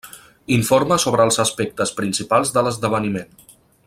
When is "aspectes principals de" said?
1.45-2.65